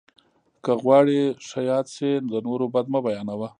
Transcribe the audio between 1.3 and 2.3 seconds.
ښه یاد سې،